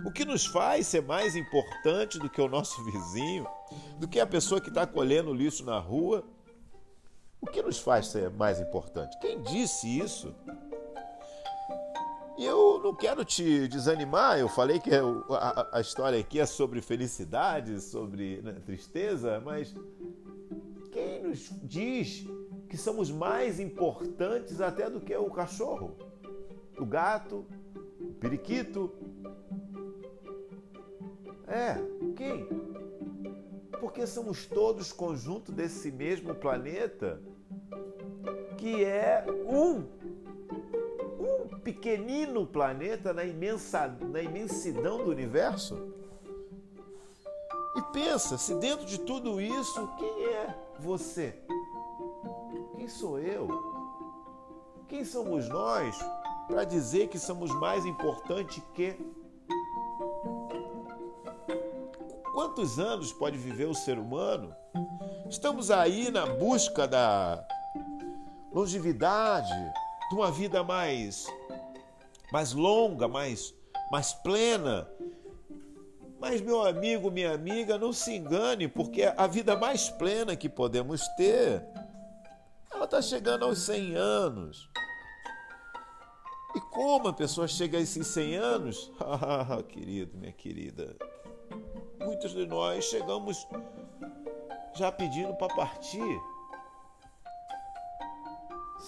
O 0.06 0.12
que 0.12 0.24
nos 0.24 0.46
faz 0.46 0.86
ser 0.86 1.02
mais 1.02 1.34
importante 1.34 2.20
do 2.20 2.30
que 2.30 2.40
o 2.40 2.48
nosso 2.48 2.80
vizinho, 2.86 3.48
do 3.98 4.06
que 4.06 4.20
a 4.20 4.26
pessoa 4.26 4.60
que 4.60 4.68
está 4.68 4.86
colhendo 4.86 5.34
lixo 5.34 5.64
na 5.64 5.80
rua. 5.80 6.24
O 7.40 7.46
que 7.46 7.62
nos 7.62 7.80
faz 7.80 8.06
ser 8.06 8.30
mais 8.30 8.60
importante? 8.60 9.18
Quem 9.18 9.42
disse 9.42 9.98
isso? 9.98 10.34
E 12.38 12.44
eu 12.44 12.80
não 12.80 12.94
quero 12.94 13.24
te 13.24 13.66
desanimar, 13.66 14.38
eu 14.38 14.48
falei 14.48 14.78
que 14.78 14.90
a, 15.72 15.80
história 15.80 16.20
aqui 16.20 16.38
é 16.38 16.46
sobre 16.46 16.80
felicidade, 16.80 17.80
sobre 17.80 18.40
né, 18.42 18.52
tristeza, 18.64 19.42
mas 19.44 19.74
quem 20.92 21.24
nos 21.24 21.50
diz 21.64 22.24
que 22.68 22.76
somos 22.76 23.10
mais 23.10 23.58
importantes 23.58 24.60
até 24.60 24.88
do 24.88 25.00
que 25.00 25.16
o 25.16 25.28
cachorro, 25.28 25.96
o 26.78 26.86
gato, 26.86 27.44
o 28.00 28.12
periquito? 28.14 28.92
É, 31.48 31.74
quem? 32.14 32.46
Porque 33.80 34.06
somos 34.06 34.46
todos 34.46 34.92
conjunto 34.92 35.50
desse 35.50 35.90
mesmo 35.90 36.36
planeta 36.36 37.20
que 38.56 38.84
é 38.84 39.24
um 39.44 39.97
pequenino 41.68 42.46
planeta 42.46 43.12
na, 43.12 43.24
imensa, 43.24 43.86
na 43.88 44.22
imensidão 44.22 45.04
do 45.04 45.10
universo. 45.10 45.92
E 47.76 47.82
pensa, 47.92 48.38
se 48.38 48.54
dentro 48.54 48.86
de 48.86 48.98
tudo 49.00 49.38
isso, 49.38 49.86
quem 49.98 50.24
é 50.28 50.54
você? 50.78 51.38
Quem 52.74 52.88
sou 52.88 53.18
eu? 53.18 53.48
Quem 54.88 55.04
somos 55.04 55.46
nós 55.50 55.94
para 56.46 56.64
dizer 56.64 57.08
que 57.08 57.18
somos 57.18 57.54
mais 57.56 57.84
importantes 57.84 58.62
que 58.72 58.96
quantos 62.32 62.78
anos 62.78 63.12
pode 63.12 63.36
viver 63.36 63.66
o 63.66 63.74
ser 63.74 63.98
humano? 63.98 64.56
Estamos 65.28 65.70
aí 65.70 66.10
na 66.10 66.24
busca 66.24 66.88
da 66.88 67.46
longevidade, 68.50 69.52
de 70.08 70.14
uma 70.14 70.30
vida 70.30 70.62
mais 70.64 71.26
mais 72.32 72.52
longa, 72.52 73.08
mais 73.08 73.54
mais 73.90 74.12
plena. 74.12 74.88
Mas 76.20 76.40
meu 76.40 76.66
amigo, 76.66 77.10
minha 77.10 77.32
amiga, 77.32 77.78
não 77.78 77.92
se 77.92 78.16
engane, 78.16 78.66
porque 78.66 79.04
a 79.04 79.26
vida 79.26 79.56
mais 79.56 79.88
plena 79.88 80.34
que 80.34 80.48
podemos 80.48 81.06
ter, 81.16 81.64
ela 82.72 82.84
está 82.84 83.00
chegando 83.00 83.44
aos 83.44 83.60
100 83.60 83.94
anos. 83.94 84.68
E 86.56 86.60
como 86.72 87.08
a 87.08 87.12
pessoa 87.12 87.46
chega 87.46 87.78
a 87.78 87.80
esses 87.80 88.06
100 88.08 88.36
anos? 88.36 88.92
Ah, 89.00 89.62
querido, 89.62 90.18
minha 90.18 90.32
querida, 90.32 90.96
muitos 92.00 92.32
de 92.32 92.46
nós 92.46 92.84
chegamos 92.84 93.46
já 94.74 94.90
pedindo 94.90 95.34
para 95.34 95.54
partir. 95.54 96.20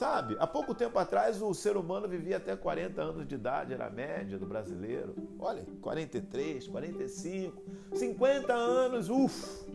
Sabe, 0.00 0.34
há 0.40 0.46
pouco 0.46 0.74
tempo 0.74 0.98
atrás 0.98 1.42
o 1.42 1.52
ser 1.52 1.76
humano 1.76 2.08
vivia 2.08 2.38
até 2.38 2.56
40 2.56 3.02
anos 3.02 3.28
de 3.28 3.34
idade, 3.34 3.74
era 3.74 3.88
a 3.88 3.90
média 3.90 4.38
do 4.38 4.46
brasileiro. 4.46 5.14
Olha, 5.38 5.62
43, 5.82 6.66
45, 6.68 7.62
50 7.92 8.50
anos, 8.50 9.10
uff! 9.10 9.66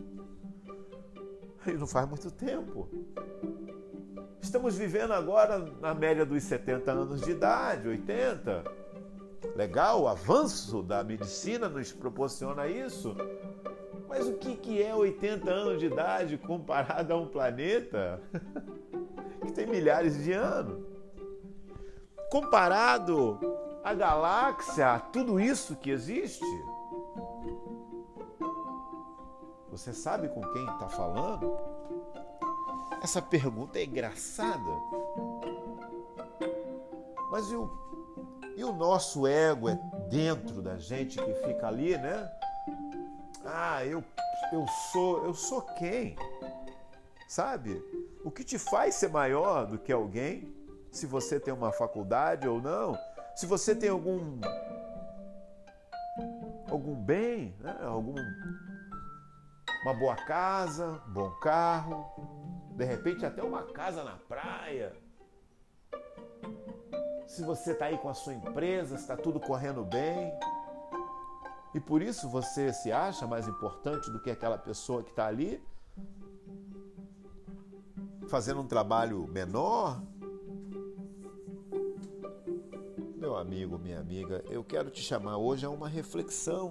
E 1.64 1.74
não 1.74 1.86
faz 1.86 2.08
muito 2.08 2.28
tempo. 2.32 2.88
Estamos 4.40 4.76
vivendo 4.76 5.12
agora 5.12 5.60
na 5.80 5.94
média 5.94 6.26
dos 6.26 6.42
70 6.42 6.90
anos 6.90 7.20
de 7.20 7.30
idade, 7.30 7.86
80. 7.86 8.64
Legal, 9.54 10.02
o 10.02 10.08
avanço 10.08 10.82
da 10.82 11.04
medicina 11.04 11.68
nos 11.68 11.92
proporciona 11.92 12.66
isso. 12.66 13.14
Mas 14.08 14.26
o 14.26 14.32
que, 14.34 14.82
é 14.82 14.92
80 14.92 15.48
anos 15.48 15.78
de 15.78 15.86
idade 15.86 16.36
comparado 16.36 17.12
a 17.12 17.16
um 17.16 17.28
planeta 17.28 18.20
milhares 19.66 20.22
de 20.22 20.32
anos? 20.32 20.84
Comparado 22.30 23.38
à 23.84 23.94
galáxia, 23.94 24.94
a 24.94 24.98
tudo 24.98 25.38
isso 25.38 25.76
que 25.76 25.90
existe? 25.90 26.44
Você 29.70 29.92
sabe 29.92 30.28
com 30.28 30.40
quem 30.52 30.64
está 30.64 30.88
falando? 30.88 31.56
Essa 33.02 33.20
pergunta 33.20 33.78
é 33.78 33.84
engraçada. 33.84 34.70
Mas 37.30 37.50
e 37.50 37.56
o, 37.56 37.70
e 38.56 38.64
o 38.64 38.72
nosso 38.72 39.26
ego 39.26 39.68
é 39.68 39.78
dentro 40.08 40.62
da 40.62 40.78
gente 40.78 41.18
que 41.22 41.34
fica 41.46 41.68
ali, 41.68 41.96
né? 41.98 42.30
Ah, 43.44 43.84
eu, 43.84 44.02
eu 44.52 44.66
sou, 44.90 45.24
eu 45.24 45.34
sou 45.34 45.62
quem? 45.62 46.16
Sabe? 47.28 47.82
O 48.26 48.30
que 48.32 48.42
te 48.42 48.58
faz 48.58 48.96
ser 48.96 49.08
maior 49.08 49.66
do 49.66 49.78
que 49.78 49.92
alguém? 49.92 50.52
Se 50.90 51.06
você 51.06 51.38
tem 51.38 51.54
uma 51.54 51.70
faculdade 51.70 52.48
ou 52.48 52.60
não? 52.60 52.98
Se 53.36 53.46
você 53.46 53.72
tem 53.72 53.88
algum 53.88 54.40
algum 56.68 56.96
bem, 56.96 57.54
né? 57.60 57.78
algum 57.82 58.16
uma 59.84 59.94
boa 59.94 60.16
casa, 60.16 61.00
um 61.06 61.12
bom 61.12 61.30
carro, 61.40 62.04
de 62.72 62.84
repente 62.84 63.24
até 63.24 63.44
uma 63.44 63.62
casa 63.62 64.02
na 64.02 64.16
praia. 64.16 64.92
Se 67.28 67.44
você 67.44 67.74
está 67.74 67.84
aí 67.84 67.96
com 67.96 68.08
a 68.08 68.14
sua 68.14 68.34
empresa, 68.34 68.96
está 68.96 69.16
tudo 69.16 69.38
correndo 69.38 69.84
bem, 69.84 70.36
e 71.72 71.78
por 71.78 72.02
isso 72.02 72.28
você 72.28 72.72
se 72.72 72.90
acha 72.90 73.24
mais 73.24 73.46
importante 73.46 74.10
do 74.10 74.18
que 74.20 74.32
aquela 74.32 74.58
pessoa 74.58 75.04
que 75.04 75.10
está 75.10 75.26
ali, 75.28 75.64
fazendo 78.28 78.60
um 78.60 78.66
trabalho 78.66 79.26
menor. 79.28 80.02
Meu 83.16 83.36
amigo, 83.36 83.78
minha 83.78 83.98
amiga, 83.98 84.44
eu 84.48 84.62
quero 84.62 84.90
te 84.90 85.02
chamar 85.02 85.38
hoje 85.38 85.64
a 85.64 85.70
uma 85.70 85.88
reflexão 85.88 86.68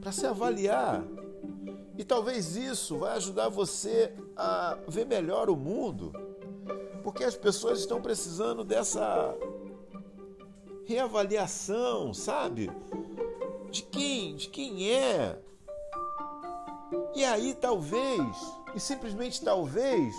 para 0.00 0.12
se 0.12 0.26
avaliar. 0.26 1.04
E 1.96 2.04
talvez 2.04 2.56
isso 2.56 2.98
vai 2.98 3.16
ajudar 3.16 3.48
você 3.48 4.14
a 4.36 4.78
ver 4.88 5.06
melhor 5.06 5.50
o 5.50 5.56
mundo, 5.56 6.12
porque 7.02 7.22
as 7.22 7.36
pessoas 7.36 7.80
estão 7.80 8.00
precisando 8.00 8.64
dessa 8.64 9.36
reavaliação, 10.84 12.12
sabe? 12.12 12.70
De 13.70 13.82
quem, 13.82 14.34
de 14.36 14.48
quem 14.48 14.90
é. 14.90 15.38
E 17.14 17.24
aí 17.24 17.54
talvez, 17.54 18.36
e 18.74 18.80
simplesmente 18.80 19.44
talvez, 19.44 20.14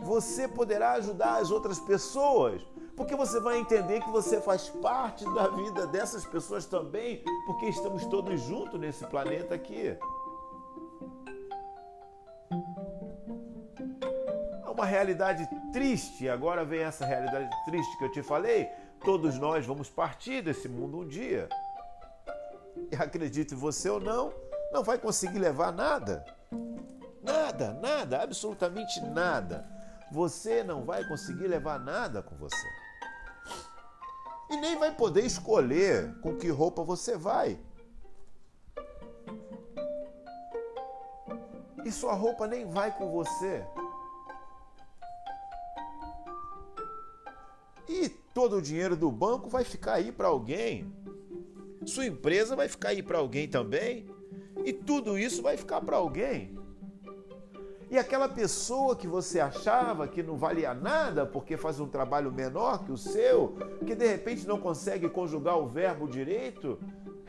você 0.00 0.46
poderá 0.46 0.92
ajudar 0.92 1.36
as 1.36 1.50
outras 1.50 1.78
pessoas, 1.78 2.62
porque 2.96 3.14
você 3.14 3.40
vai 3.40 3.58
entender 3.58 4.00
que 4.00 4.10
você 4.10 4.40
faz 4.40 4.68
parte 4.68 5.24
da 5.34 5.48
vida 5.48 5.86
dessas 5.86 6.24
pessoas 6.24 6.64
também, 6.64 7.22
porque 7.46 7.66
estamos 7.66 8.04
todos 8.06 8.40
juntos 8.42 8.80
nesse 8.80 9.04
planeta 9.06 9.54
aqui. 9.54 9.96
Uma 14.66 14.84
realidade 14.84 15.48
triste, 15.72 16.28
agora 16.28 16.64
vem 16.64 16.80
essa 16.80 17.06
realidade 17.06 17.48
triste 17.64 17.96
que 17.96 18.04
eu 18.04 18.12
te 18.12 18.22
falei, 18.22 18.68
Todos 19.04 19.38
nós 19.38 19.64
vamos 19.64 19.88
partir 19.88 20.42
desse 20.42 20.68
mundo 20.68 20.98
um 20.98 21.06
dia. 21.06 21.48
Acredite 22.98 23.54
você 23.54 23.88
ou 23.88 24.00
não, 24.00 24.32
não 24.76 24.84
vai 24.84 24.98
conseguir 24.98 25.38
levar 25.38 25.72
nada. 25.72 26.22
Nada, 27.22 27.72
nada, 27.72 28.22
absolutamente 28.22 29.00
nada. 29.00 29.66
Você 30.12 30.62
não 30.62 30.84
vai 30.84 31.02
conseguir 31.08 31.48
levar 31.48 31.80
nada 31.80 32.22
com 32.22 32.36
você. 32.36 32.68
E 34.50 34.56
nem 34.58 34.78
vai 34.78 34.94
poder 34.94 35.24
escolher 35.24 36.14
com 36.20 36.36
que 36.36 36.48
roupa 36.50 36.84
você 36.84 37.16
vai. 37.16 37.58
E 41.82 41.90
sua 41.90 42.12
roupa 42.12 42.46
nem 42.46 42.68
vai 42.68 42.94
com 42.98 43.10
você. 43.10 43.64
E 47.88 48.10
todo 48.34 48.56
o 48.56 48.62
dinheiro 48.62 48.94
do 48.94 49.10
banco 49.10 49.48
vai 49.48 49.64
ficar 49.64 49.94
aí 49.94 50.12
para 50.12 50.28
alguém. 50.28 50.94
Sua 51.86 52.04
empresa 52.04 52.54
vai 52.54 52.68
ficar 52.68 52.90
aí 52.90 53.02
para 53.02 53.16
alguém 53.16 53.48
também. 53.48 54.14
E 54.66 54.72
tudo 54.72 55.16
isso 55.16 55.42
vai 55.42 55.56
ficar 55.56 55.80
para 55.80 55.96
alguém. 55.96 56.58
E 57.88 57.96
aquela 57.96 58.28
pessoa 58.28 58.96
que 58.96 59.06
você 59.06 59.38
achava 59.38 60.08
que 60.08 60.24
não 60.24 60.36
valia 60.36 60.74
nada 60.74 61.24
porque 61.24 61.56
faz 61.56 61.78
um 61.78 61.86
trabalho 61.86 62.32
menor 62.32 62.84
que 62.84 62.90
o 62.90 62.96
seu, 62.96 63.54
que 63.86 63.94
de 63.94 64.04
repente 64.04 64.44
não 64.44 64.58
consegue 64.58 65.08
conjugar 65.08 65.56
o 65.56 65.68
verbo 65.68 66.08
direito, 66.08 66.80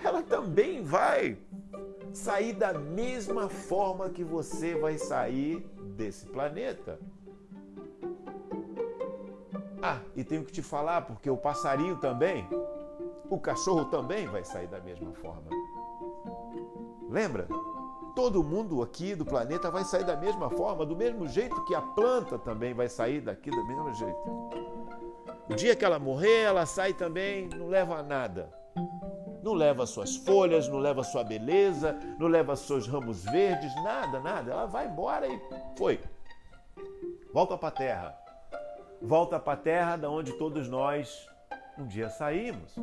ela 0.04 0.24
também 0.24 0.82
vai 0.82 1.38
sair 2.12 2.54
da 2.54 2.74
mesma 2.74 3.48
forma 3.48 4.10
que 4.10 4.24
você 4.24 4.74
vai 4.74 4.98
sair 4.98 5.60
desse 5.96 6.26
planeta. 6.26 7.00
Ah, 9.80 10.00
e 10.16 10.24
tenho 10.24 10.44
que 10.44 10.52
te 10.52 10.64
falar 10.64 11.04
porque 11.04 11.30
o 11.30 11.38
passarinho 11.38 11.98
também, 11.98 12.48
o 13.30 13.40
cachorro 13.40 13.86
também 13.86 14.26
vai 14.26 14.44
sair 14.44 14.66
da 14.66 14.80
mesma 14.80 15.14
forma. 15.14 15.67
Lembra? 17.10 17.48
Todo 18.16 18.44
mundo 18.44 18.82
aqui 18.82 19.16
do 19.16 19.26
planeta 19.26 19.70
vai 19.70 19.84
sair 19.84 20.04
da 20.04 20.16
mesma 20.16 20.50
forma, 20.50 20.86
do 20.86 20.96
mesmo 20.96 21.28
jeito 21.28 21.64
que 21.66 21.76
a 21.76 21.82
planta 21.82 22.40
também 22.40 22.74
vai 22.74 22.90
sair 22.90 23.22
daqui 23.22 23.52
do 23.52 23.66
mesmo 23.68 23.94
jeito. 23.94 24.20
O 25.50 25.56
dia 25.56 25.76
que 25.76 25.86
ela 25.86 26.00
morrer, 26.00 26.42
ela 26.42 26.66
sai 26.66 26.94
também, 26.94 27.48
não 27.56 27.68
leva 27.68 28.02
nada. 28.02 28.52
Não 29.44 29.54
leva 29.54 29.86
suas 29.86 30.16
folhas, 30.16 30.68
não 30.68 30.80
leva 30.80 31.04
sua 31.04 31.24
beleza, 31.24 31.96
não 32.20 32.28
leva 32.28 32.56
seus 32.56 32.88
ramos 32.88 33.24
verdes, 33.24 33.74
nada, 33.84 34.20
nada. 34.20 34.52
Ela 34.52 34.66
vai 34.66 34.88
embora 34.88 35.28
e 35.28 35.40
foi. 35.78 36.00
Volta 37.32 37.58
para 37.58 37.68
a 37.70 37.72
terra 37.72 38.28
volta 39.02 39.40
para 39.40 39.54
a 39.54 39.58
terra 39.58 39.96
da 39.96 40.10
onde 40.10 40.34
todos 40.34 40.68
nós 40.68 41.28
um 41.78 41.86
dia 41.86 42.10
saímos. 42.10 42.76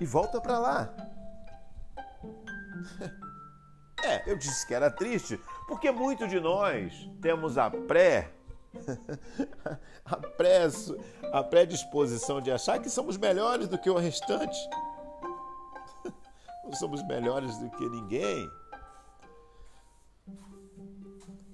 e 0.00 0.06
volta 0.06 0.40
para 0.40 0.58
lá. 0.58 0.94
É, 4.00 4.30
eu 4.30 4.36
disse 4.38 4.64
que 4.64 4.72
era 4.72 4.88
triste, 4.92 5.40
porque 5.66 5.90
muito 5.90 6.28
de 6.28 6.38
nós 6.38 7.10
temos 7.20 7.58
a 7.58 7.68
pré 7.68 8.32
a 10.04 10.16
pré 10.16 10.68
a 11.32 11.42
predisposição 11.42 12.40
de 12.40 12.50
achar 12.50 12.80
que 12.80 12.88
somos 12.88 13.16
melhores 13.16 13.68
do 13.68 13.78
que 13.78 13.90
o 13.90 13.96
restante. 13.96 14.58
Não 16.64 16.72
somos 16.72 17.02
melhores 17.06 17.58
do 17.58 17.70
que 17.70 17.88
ninguém. 17.88 18.48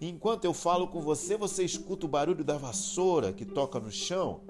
Enquanto 0.00 0.44
eu 0.44 0.52
falo 0.52 0.88
com 0.88 1.00
você, 1.00 1.36
você 1.36 1.64
escuta 1.64 2.04
o 2.04 2.08
barulho 2.08 2.44
da 2.44 2.58
vassoura 2.58 3.32
que 3.32 3.44
toca 3.44 3.80
no 3.80 3.90
chão. 3.90 4.42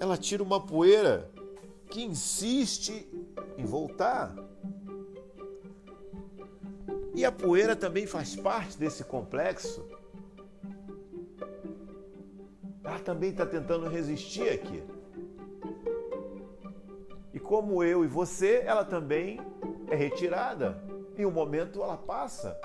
Ela 0.00 0.16
tira 0.16 0.42
uma 0.42 0.60
poeira 0.60 1.30
que 1.90 2.02
insiste 2.02 3.08
em 3.56 3.64
voltar. 3.64 4.34
E 7.14 7.24
a 7.24 7.30
poeira 7.30 7.76
também 7.76 8.06
faz 8.06 8.34
parte 8.34 8.76
desse 8.76 9.04
complexo. 9.04 9.88
Ela 12.82 12.98
também 12.98 13.30
está 13.30 13.46
tentando 13.46 13.88
resistir 13.88 14.48
aqui. 14.48 14.82
E 17.32 17.38
como 17.38 17.82
eu 17.84 18.04
e 18.04 18.08
você, 18.08 18.62
ela 18.66 18.84
também 18.84 19.40
é 19.88 19.94
retirada. 19.94 20.82
Em 21.16 21.24
um 21.24 21.30
momento 21.30 21.82
ela 21.82 21.96
passa. 21.96 22.58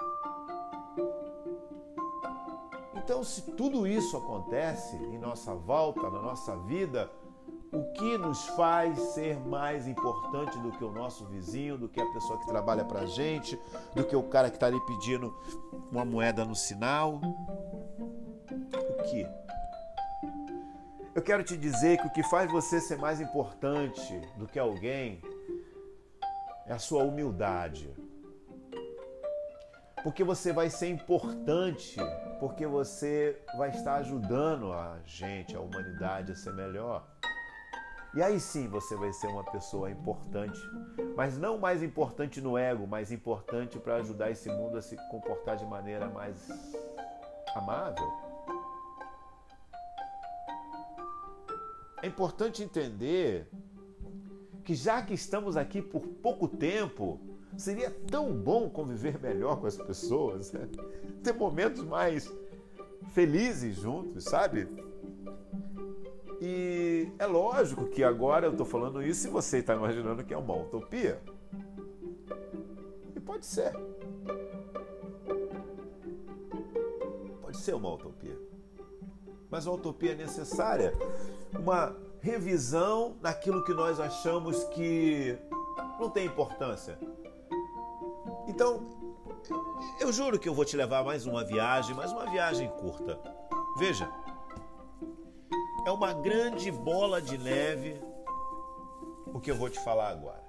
Então, 2.95 3.23
se 3.23 3.51
tudo 3.53 3.87
isso 3.87 4.17
acontece 4.17 4.95
em 4.95 5.17
nossa 5.17 5.53
volta, 5.53 6.09
na 6.09 6.21
nossa 6.21 6.55
vida, 6.57 7.09
o 7.71 7.83
que 7.93 8.17
nos 8.17 8.47
faz 8.49 8.97
ser 9.13 9.39
mais 9.39 9.87
importante 9.87 10.57
do 10.59 10.71
que 10.71 10.83
o 10.83 10.91
nosso 10.91 11.25
vizinho, 11.25 11.77
do 11.77 11.87
que 11.87 12.01
a 12.01 12.13
pessoa 12.13 12.39
que 12.39 12.47
trabalha 12.47 12.83
para 12.83 13.05
gente, 13.05 13.59
do 13.95 14.03
que 14.03 14.15
o 14.15 14.23
cara 14.23 14.49
que 14.49 14.55
está 14.55 14.67
ali 14.67 14.79
pedindo 14.85 15.35
uma 15.91 16.03
moeda 16.03 16.43
no 16.45 16.55
sinal? 16.55 17.21
O 18.89 19.03
que? 19.03 19.27
Eu 21.13 21.21
quero 21.21 21.43
te 21.43 21.57
dizer 21.57 21.99
que 21.99 22.07
o 22.07 22.11
que 22.11 22.23
faz 22.23 22.51
você 22.51 22.79
ser 22.79 22.97
mais 22.97 23.19
importante 23.19 24.19
do 24.37 24.47
que 24.47 24.57
alguém 24.57 25.21
é 26.65 26.73
a 26.73 26.79
sua 26.79 27.03
humildade. 27.03 27.93
Porque 30.03 30.23
você 30.23 30.53
vai 30.53 30.69
ser 30.69 30.87
importante, 30.87 31.97
porque 32.39 32.65
você 32.65 33.41
vai 33.57 33.69
estar 33.69 33.95
ajudando 33.95 34.71
a 34.71 34.97
gente, 35.05 35.55
a 35.55 35.59
humanidade 35.59 36.31
a 36.31 36.35
ser 36.35 36.53
melhor. 36.53 37.05
E 38.15 38.23
aí 38.23 38.39
sim 38.39 38.67
você 38.67 38.95
vai 38.95 39.13
ser 39.13 39.27
uma 39.27 39.43
pessoa 39.43 39.91
importante, 39.91 40.59
mas 41.15 41.37
não 41.37 41.59
mais 41.59 41.83
importante 41.83 42.41
no 42.41 42.57
ego, 42.57 42.87
mas 42.87 43.11
importante 43.11 43.77
para 43.77 43.97
ajudar 43.97 44.31
esse 44.31 44.49
mundo 44.49 44.77
a 44.77 44.81
se 44.81 44.95
comportar 45.09 45.57
de 45.57 45.65
maneira 45.65 46.09
mais 46.09 46.49
amável. 47.55 48.11
É 52.01 52.07
importante 52.07 52.63
entender 52.63 53.47
que 54.63 54.73
já 54.73 55.01
que 55.03 55.13
estamos 55.13 55.57
aqui 55.57 55.81
por 55.81 56.01
pouco 56.01 56.47
tempo, 56.47 57.19
seria 57.57 57.91
tão 57.91 58.33
bom 58.33 58.69
conviver 58.69 59.19
melhor 59.19 59.59
com 59.59 59.67
as 59.67 59.77
pessoas, 59.77 60.51
né? 60.51 60.67
ter 61.23 61.33
momentos 61.33 61.83
mais 61.83 62.31
felizes 63.13 63.75
juntos, 63.75 64.23
sabe? 64.23 64.67
E 66.41 66.78
é 67.17 67.25
lógico 67.25 67.87
que 67.87 68.03
agora 68.03 68.47
eu 68.47 68.51
estou 68.51 68.65
falando 68.65 69.01
isso 69.01 69.27
e 69.27 69.29
você 69.29 69.59
está 69.59 69.75
imaginando 69.75 70.23
que 70.23 70.33
é 70.33 70.37
uma 70.37 70.55
utopia. 70.55 71.21
E 73.15 73.19
pode 73.19 73.45
ser. 73.45 73.73
Pode 77.41 77.57
ser 77.57 77.75
uma 77.75 77.93
utopia. 77.93 78.37
Mas 79.49 79.67
a 79.67 79.71
utopia 79.71 80.13
é 80.13 80.15
necessária. 80.15 80.93
Uma 81.57 81.95
revisão 82.21 83.15
naquilo 83.21 83.63
que 83.63 83.73
nós 83.73 83.99
achamos 83.99 84.63
que 84.65 85.37
não 85.99 86.09
tem 86.09 86.25
importância. 86.25 86.97
Então, 88.47 88.81
eu 89.99 90.11
juro 90.11 90.39
que 90.39 90.47
eu 90.47 90.53
vou 90.53 90.65
te 90.65 90.75
levar 90.75 91.03
mais 91.03 91.25
uma 91.25 91.43
viagem, 91.43 91.95
mais 91.95 92.11
uma 92.11 92.29
viagem 92.29 92.69
curta. 92.79 93.19
Veja, 93.77 94.11
é 95.89 95.91
uma 95.91 96.13
grande 96.13 96.71
bola 96.71 97.19
de 97.19 97.35
neve 97.35 97.99
o 99.25 99.39
que 99.39 99.49
eu 99.49 99.55
vou 99.55 99.69
te 99.71 99.79
falar 99.79 100.09
agora. 100.09 100.43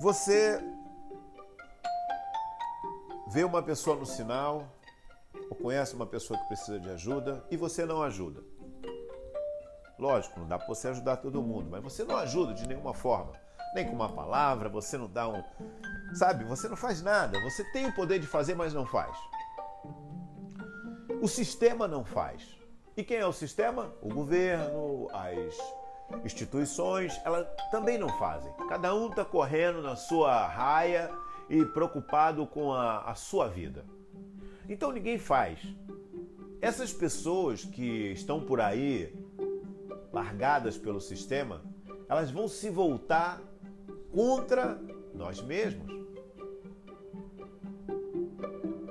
Você 0.00 0.60
vê 3.28 3.42
uma 3.42 3.62
pessoa 3.62 3.96
no 3.96 4.06
sinal, 4.06 4.64
ou 5.50 5.56
conhece 5.56 5.94
uma 5.94 6.06
pessoa 6.06 6.38
que 6.38 6.46
precisa 6.46 6.78
de 6.78 6.88
ajuda 6.90 7.44
e 7.50 7.56
você 7.56 7.84
não 7.84 8.00
ajuda. 8.00 8.40
Lógico, 9.98 10.38
não 10.38 10.46
dá 10.46 10.56
para 10.56 10.68
você 10.68 10.88
ajudar 10.88 11.16
todo 11.16 11.42
mundo, 11.42 11.68
mas 11.68 11.82
você 11.82 12.04
não 12.04 12.16
ajuda 12.16 12.54
de 12.54 12.68
nenhuma 12.68 12.94
forma. 12.94 13.32
Nem 13.74 13.86
com 13.86 13.92
uma 13.92 14.12
palavra, 14.12 14.68
você 14.68 14.96
não 14.96 15.10
dá 15.10 15.28
um. 15.28 15.42
Sabe, 16.14 16.44
você 16.44 16.68
não 16.68 16.76
faz 16.76 17.02
nada. 17.02 17.40
Você 17.40 17.64
tem 17.72 17.86
o 17.86 17.94
poder 17.94 18.20
de 18.20 18.26
fazer, 18.26 18.54
mas 18.54 18.72
não 18.72 18.86
faz. 18.86 19.16
O 21.20 21.28
sistema 21.28 21.88
não 21.88 22.04
faz. 22.04 22.56
E 22.96 23.02
quem 23.02 23.18
é 23.18 23.26
o 23.26 23.32
sistema? 23.32 23.92
O 24.02 24.08
governo, 24.08 25.08
as 25.12 26.24
instituições, 26.24 27.18
elas 27.24 27.46
também 27.70 27.98
não 27.98 28.08
fazem. 28.18 28.52
Cada 28.68 28.94
um 28.94 29.08
está 29.08 29.24
correndo 29.24 29.82
na 29.82 29.96
sua 29.96 30.46
raia 30.46 31.10
e 31.48 31.64
preocupado 31.64 32.46
com 32.46 32.72
a, 32.72 33.00
a 33.02 33.14
sua 33.14 33.48
vida. 33.48 33.84
Então 34.68 34.92
ninguém 34.92 35.18
faz. 35.18 35.60
Essas 36.60 36.92
pessoas 36.92 37.64
que 37.64 38.12
estão 38.12 38.40
por 38.40 38.60
aí, 38.60 39.14
largadas 40.12 40.76
pelo 40.76 41.00
sistema, 41.00 41.62
elas 42.08 42.30
vão 42.30 42.48
se 42.48 42.70
voltar 42.70 43.40
contra 44.12 44.80
nós 45.14 45.40
mesmos 45.42 46.05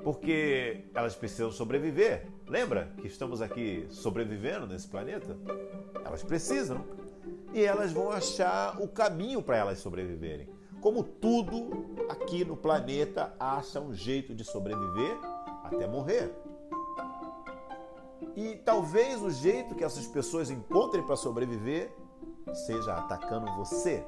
porque 0.06 0.86
elas 0.94 1.15
precisam 1.15 1.52
sobreviver. 1.52 2.28
Lembra 2.48 2.94
que 3.02 3.08
estamos 3.08 3.41
aqui 3.41 3.88
sobrevivendo 3.89 4.68
nesse 4.68 4.88
planeta? 4.88 5.36
Elas 6.06 6.22
precisam. 6.22 6.86
E 7.52 7.63
elas 7.63 7.91
vão 7.91 8.12
achar 8.12 8.80
o 8.80 8.88
caminho 8.88 9.41
para 9.41 9.58
elas 9.58 9.80
sobreviverem. 9.80 10.48
Como 10.80 11.02
tudo 11.02 12.06
aqui 12.08 12.46
no 12.46 12.56
planeta 12.56 13.36
acha 13.39 13.82
um 13.82 13.96
jeito 13.96 14.36
de 14.36 14.44
sobreviver 14.44 15.18
até 15.63 15.88
morrer. 15.88 16.32
E 18.36 18.58
talvez 18.58 19.24
o 19.24 19.32
jeito 19.32 19.74
que 19.74 19.84
essas 19.84 20.06
pessoas 20.06 20.52
encontrem 20.52 21.04
para 21.04 21.15
sobreviver 21.15 21.91
seja 22.68 22.94
atacando 22.94 23.52
você, 23.56 24.06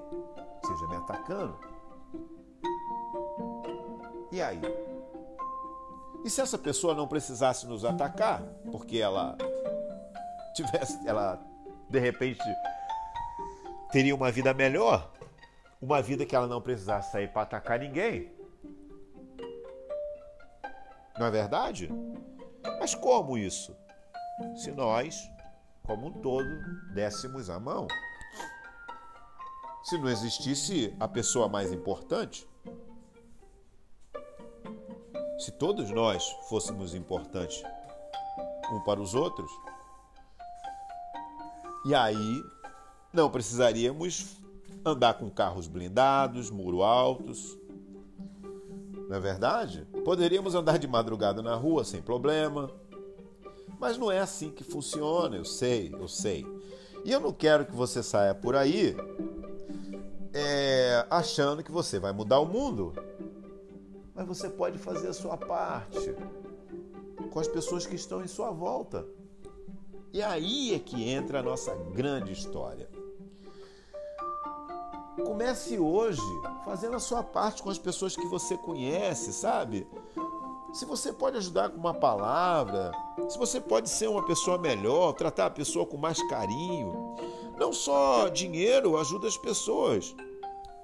seja 0.64 0.88
me 0.90 0.96
atacando. 0.96 1.58
E 4.32 4.40
aí? 4.40 4.62
E 6.28 6.30
se 6.30 6.42
essa 6.42 6.58
pessoa 6.58 6.94
não 6.94 7.08
precisasse 7.08 7.66
nos 7.66 7.86
atacar, 7.86 8.44
porque 8.70 8.98
ela 8.98 9.38
tivesse, 10.54 11.08
ela 11.08 11.42
de 11.90 12.00
repente 12.00 12.44
teria 13.94 14.13
uma 14.13 14.30
vida 14.30 14.54
melhor, 14.54 15.10
uma 15.82 16.02
vida 16.02 16.26
que 16.26 16.36
ela 16.36 16.46
não 16.46 16.62
precisasse 16.62 17.13
sair 17.13 17.30
para 17.30 17.44
atacar 17.44 17.80
ninguém. 17.80 18.30
Não 21.18 21.28
é 21.28 21.32
verdade? 21.32 21.90
Mas 22.78 22.94
como 22.94 23.38
isso? 23.38 23.74
Se 24.58 24.74
nós, 24.74 25.32
como 25.82 26.08
um 26.08 26.12
todo, 26.12 26.50
dessemos 26.94 27.50
a 27.50 27.58
mão. 27.58 27.88
Se 29.82 29.98
não 29.98 30.10
existisse 30.10 30.94
a 31.00 31.08
pessoa 31.08 31.48
mais 31.48 31.72
importante, 31.72 32.46
se 35.38 35.52
todos 35.52 35.89
nós 35.91 36.36
fôssemos 36.50 36.95
importantes 36.95 37.63
um 38.71 38.80
para 38.82 39.00
os 39.00 39.13
outros, 39.13 39.50
e 41.86 41.95
aí 41.95 42.43
não 43.13 43.30
precisaríamos 43.30 44.38
andar 44.84 45.13
com 45.15 45.30
carros 45.30 45.67
blindados, 45.67 46.50
muro 46.50 46.84
altos. 46.84 47.58
Não 49.08 49.15
é 49.15 49.19
verdade? 49.19 49.88
Poderíamos 50.04 50.54
andar 50.54 50.78
de 50.78 50.88
madrugada 50.88 51.41
na 51.41 51.56
rua 51.56 51.86
sem 51.86 52.02
problema. 52.02 52.69
Mas 53.80 53.97
não 53.97 54.12
é 54.12 54.19
assim 54.19 54.50
que 54.50 54.63
funciona, 54.63 55.38
eu 55.38 55.45
sei, 55.45 55.93
eu 55.93 56.08
sei. 56.08 56.45
E 57.06 57.12
eu 57.12 57.19
não 57.19 57.32
quero 57.32 57.65
que 57.65 57.76
você 57.76 58.04
saia 58.04 58.34
por 58.36 58.56
aí 58.56 58.95
é, 60.34 61.06
achando 61.10 61.63
que 61.63 61.71
você 61.71 62.00
vai 62.00 62.12
mudar 62.12 62.39
o 62.39 62.45
mundo 62.45 62.93
mas 64.17 64.25
você 64.25 64.49
pode 64.49 64.80
fazer 64.80 65.10
a 65.10 65.13
sua 65.13 65.38
parte 65.38 66.15
com 67.32 67.39
as 67.39 67.47
pessoas 67.47 67.86
que 67.86 67.95
estão 67.95 68.23
em 68.23 68.27
sua 68.27 68.49
volta. 68.49 69.06
E 70.12 70.23
aí 70.23 70.73
é 70.73 70.80
que 70.80 71.08
entra 71.08 71.39
a 71.39 71.43
nossa 71.43 71.75
grande 71.93 72.32
história. 72.32 72.89
Comece 75.23 75.77
hoje 75.77 76.21
fazendo 76.65 76.95
a 76.95 76.99
sua 76.99 77.21
parte 77.21 77.62
com 77.62 77.69
as 77.69 77.77
pessoas 77.77 78.15
que 78.15 78.25
você 78.25 78.58
conhece, 78.58 79.32
sabe? 79.32 79.88
Se 80.73 80.84
você 80.86 81.13
pode 81.13 81.38
ajudar 81.38 81.69
com 81.69 81.77
uma 81.77 81.93
palavra, 81.93 82.91
se 83.30 83.38
você 83.38 83.62
pode 83.62 83.88
ser 83.88 84.08
uma 84.08 84.25
pessoa 84.25 84.58
melhor, 84.58 85.13
tratar 85.13 85.45
a 85.45 85.51
pessoa 85.51 85.86
com 85.86 85.97
mais 85.97 86.21
carinho. 86.27 87.15
Não 87.56 87.71
só 87.71 88.30
dinheiro 88.30 88.97
ajuda 88.97 89.27
as 89.27 89.38
pessoas, 89.38 90.15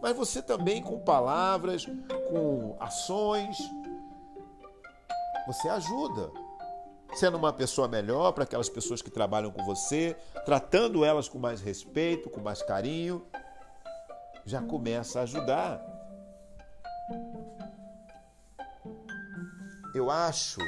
mas 0.03 0.17
você 0.17 0.41
também 0.41 0.83
com 0.83 0.99
palavras, 0.99 1.85
com 2.29 2.75
ações, 2.77 3.57
você 5.47 5.69
ajuda. 5.69 6.29
Sendo 7.13 7.37
uma 7.37 7.53
pessoa 7.53 7.87
melhor 7.87 8.33
para 8.33 8.43
aquelas 8.43 8.67
pessoas 8.67 9.01
que 9.01 9.09
trabalham 9.09 9.49
com 9.49 9.63
você, 9.63 10.17
tratando 10.43 11.05
elas 11.05 11.29
com 11.29 11.39
mais 11.39 11.61
respeito, 11.61 12.29
com 12.29 12.41
mais 12.41 12.61
carinho, 12.61 13.25
já 14.45 14.61
começa 14.61 15.21
a 15.21 15.23
ajudar. 15.23 15.81
Eu 19.95 20.11
acho 20.11 20.59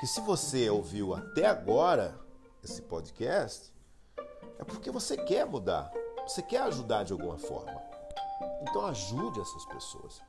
que 0.00 0.06
se 0.06 0.22
você 0.22 0.70
ouviu 0.70 1.12
até 1.12 1.44
agora 1.44 2.18
esse 2.64 2.80
podcast, 2.80 3.74
é 4.58 4.64
porque 4.64 4.90
você 4.90 5.18
quer 5.18 5.44
mudar, 5.44 5.92
você 6.26 6.42
quer 6.42 6.62
ajudar 6.62 7.04
de 7.04 7.12
alguma 7.12 7.38
forma. 7.38 7.80
Então 8.62 8.84
ajude 8.86 9.40
essas 9.40 9.64
pessoas. 9.66 10.20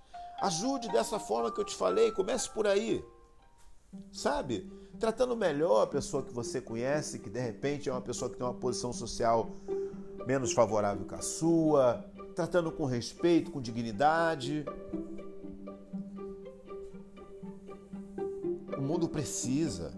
Ajude 0.41 0.89
dessa 0.89 1.17
forma 1.17 1.51
que 1.51 1.59
eu 1.59 1.65
te 1.65 1.75
falei, 1.75 2.11
comece 2.11 2.49
por 2.49 2.67
aí. 2.67 3.03
Sabe? 4.11 4.71
Tratando 4.99 5.35
melhor 5.35 5.83
a 5.83 5.87
pessoa 5.87 6.21
que 6.21 6.33
você 6.33 6.61
conhece, 6.61 7.19
que 7.19 7.29
de 7.29 7.39
repente 7.39 7.89
é 7.89 7.91
uma 7.91 8.01
pessoa 8.01 8.29
que 8.29 8.37
tem 8.37 8.45
uma 8.45 8.53
posição 8.53 8.93
social 8.93 9.49
menos 10.27 10.51
favorável 10.51 11.05
que 11.05 11.15
a 11.15 11.21
sua, 11.21 12.05
tratando 12.35 12.71
com 12.71 12.85
respeito, 12.85 13.49
com 13.49 13.61
dignidade. 13.61 14.65
O 18.77 18.81
mundo 18.81 19.07
precisa. 19.07 19.93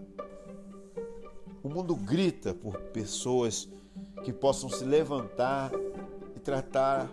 O 1.62 1.68
mundo 1.68 1.94
grita 1.94 2.54
por 2.54 2.78
pessoas 2.78 3.68
que 4.24 4.32
possam 4.32 4.70
se 4.70 4.84
levantar 4.84 5.70
e 6.40 6.42
tratar 6.42 7.10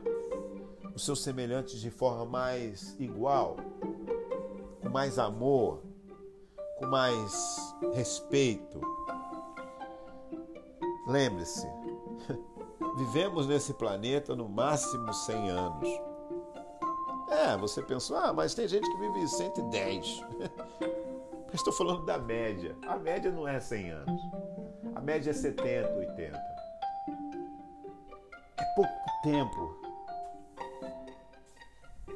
os 0.95 1.03
seus 1.03 1.21
semelhantes 1.21 1.81
de 1.81 1.91
forma 1.91 2.25
mais 2.25 2.95
igual, 2.97 3.57
com 4.81 4.89
mais 4.89 5.19
amor, 5.19 5.83
com 6.79 6.87
mais 6.87 7.57
respeito. 7.93 8.79
Lembre-se, 11.07 11.67
vivemos 12.97 13.47
nesse 13.47 13.73
planeta 13.73 14.33
no 14.33 14.47
máximo 14.47 15.13
100 15.13 15.49
anos. 15.49 15.89
É, 17.29 17.57
você 17.57 17.81
pensou, 17.83 18.15
ah, 18.15 18.31
mas 18.31 18.55
tem 18.55 18.67
gente 18.67 18.89
que 18.89 18.97
vive 18.97 19.27
110. 19.27 20.21
Estou 21.53 21.73
falando 21.73 22.05
da 22.05 22.17
média. 22.17 22.77
A 22.87 22.97
média 22.97 23.29
não 23.31 23.47
é 23.47 23.59
100 23.59 23.91
anos. 23.91 24.21
A 24.95 25.01
média 25.01 25.31
é 25.31 25.33
70, 25.33 25.93
80. 25.95 26.56
É 28.59 28.63
pouco 28.75 29.21
tempo. 29.23 29.77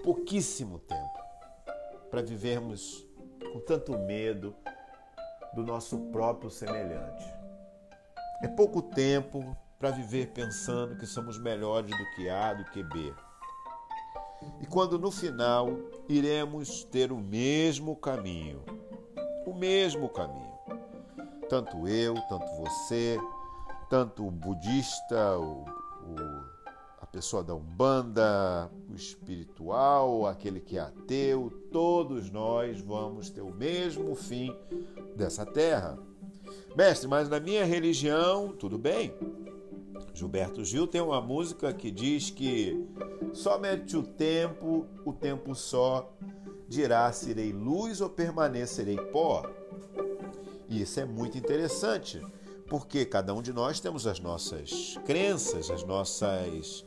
Pouquíssimo 0.03 0.79
tempo 0.79 1.19
para 2.09 2.21
vivermos 2.21 3.07
com 3.53 3.59
tanto 3.59 3.97
medo 3.97 4.53
do 5.53 5.63
nosso 5.63 5.97
próprio 6.11 6.49
semelhante. 6.49 7.25
É 8.43 8.47
pouco 8.47 8.81
tempo 8.81 9.55
para 9.79 9.91
viver 9.91 10.27
pensando 10.31 10.97
que 10.97 11.05
somos 11.05 11.39
melhores 11.39 11.89
do 11.89 12.15
que 12.15 12.29
A, 12.29 12.53
do 12.53 12.65
que 12.65 12.83
B. 12.83 13.13
E 14.59 14.65
quando 14.65 14.97
no 14.97 15.11
final 15.11 15.69
iremos 16.09 16.83
ter 16.83 17.11
o 17.11 17.17
mesmo 17.17 17.95
caminho, 17.95 18.63
o 19.45 19.53
mesmo 19.53 20.09
caminho. 20.09 20.51
Tanto 21.49 21.87
eu, 21.87 22.15
tanto 22.29 22.45
você, 22.57 23.17
tanto 23.89 24.27
o 24.27 24.31
budista, 24.31 25.37
o, 25.37 25.65
o, 26.07 26.15
a 27.01 27.05
pessoa 27.05 27.43
da 27.43 27.55
Umbanda, 27.55 28.69
o 28.89 28.95
espiritual, 28.95 30.25
aquele 30.25 30.59
que 30.59 30.77
é 30.77 30.81
ateu, 30.81 31.51
todos 31.71 32.29
nós 32.29 32.79
vamos 32.81 33.29
ter 33.29 33.41
o 33.41 33.53
mesmo 33.53 34.15
fim 34.15 34.55
dessa 35.15 35.45
terra. 35.45 35.97
Mestre, 36.75 37.07
mas 37.07 37.29
na 37.29 37.39
minha 37.39 37.65
religião, 37.65 38.49
tudo 38.49 38.77
bem. 38.77 39.13
Gilberto 40.13 40.63
Gil 40.63 40.87
tem 40.87 41.01
uma 41.01 41.21
música 41.21 41.73
que 41.73 41.89
diz 41.89 42.29
que 42.29 42.85
somente 43.33 43.95
o 43.95 44.03
tempo, 44.03 44.85
o 45.05 45.13
tempo 45.13 45.55
só, 45.55 46.13
dirá 46.67 47.11
se 47.11 47.31
irei 47.31 47.51
luz 47.51 48.01
ou 48.01 48.09
permanecerei 48.09 48.97
pó. 48.97 49.49
E 50.69 50.81
isso 50.81 50.99
é 50.99 51.05
muito 51.05 51.37
interessante, 51.37 52.21
porque 52.71 53.03
cada 53.03 53.33
um 53.33 53.41
de 53.41 53.51
nós 53.51 53.81
temos 53.81 54.07
as 54.07 54.21
nossas 54.21 54.97
crenças, 55.05 55.69
as 55.69 55.83
nossas 55.83 56.85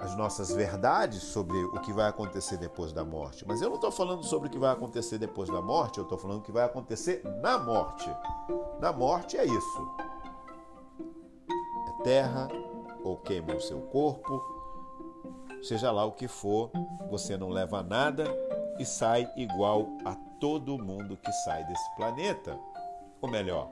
as 0.00 0.16
nossas 0.16 0.50
verdades 0.50 1.22
sobre 1.22 1.58
o 1.58 1.78
que 1.82 1.92
vai 1.92 2.08
acontecer 2.08 2.56
depois 2.56 2.94
da 2.94 3.04
morte. 3.04 3.44
Mas 3.46 3.60
eu 3.60 3.68
não 3.68 3.74
estou 3.74 3.92
falando 3.92 4.24
sobre 4.24 4.48
o 4.48 4.50
que 4.50 4.58
vai 4.58 4.72
acontecer 4.72 5.18
depois 5.18 5.50
da 5.50 5.60
morte, 5.60 5.98
eu 5.98 6.04
estou 6.04 6.16
falando 6.16 6.38
o 6.38 6.42
que 6.42 6.50
vai 6.50 6.64
acontecer 6.64 7.22
na 7.42 7.58
morte. 7.58 8.10
Na 8.80 8.90
morte 8.90 9.36
é 9.36 9.44
isso. 9.44 9.94
É 11.90 12.02
terra, 12.02 12.48
ou 13.04 13.18
queima 13.18 13.54
o 13.54 13.60
seu 13.60 13.82
corpo, 13.82 14.42
seja 15.62 15.92
lá 15.92 16.06
o 16.06 16.12
que 16.12 16.26
for, 16.26 16.70
você 17.10 17.36
não 17.36 17.50
leva 17.50 17.82
nada 17.82 18.24
e 18.78 18.86
sai 18.86 19.30
igual 19.36 19.86
a 20.06 20.14
todo 20.40 20.82
mundo 20.82 21.18
que 21.18 21.32
sai 21.44 21.62
desse 21.64 21.96
planeta. 21.96 22.58
Ou 23.20 23.30
melhor, 23.30 23.70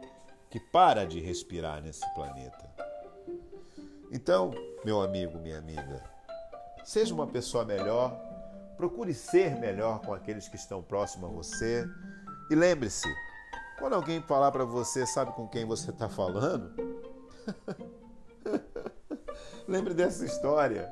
que 0.51 0.59
para 0.59 1.07
de 1.07 1.21
respirar 1.21 1.83
nesse 1.83 2.03
planeta. 2.15 2.69
Então, 4.11 4.51
meu 4.85 5.03
amigo, 5.03 5.39
minha 5.39 5.59
amiga, 5.59 6.03
seja 6.85 7.15
uma 7.15 7.27
pessoa 7.27 7.65
melhor, 7.65 8.19
procure 8.77 9.13
ser 9.13 9.57
melhor 9.57 10.01
com 10.01 10.15
aqueles 10.15 10.49
que 10.49 10.57
estão 10.57 10.83
próximos 10.83 11.31
a 11.31 11.33
você. 11.33 11.87
E 12.51 12.55
lembre-se, 12.55 13.09
quando 13.79 13.95
alguém 13.95 14.23
falar 14.23 14.51
para 14.51 14.65
você, 14.65 15.07
sabe 15.07 15.33
com 15.33 15.47
quem 15.47 15.67
você 15.67 15.91
está 15.91 16.09
falando? 16.09 16.73
Lembre 19.69 19.93
dessa 19.93 20.25
história. 20.25 20.91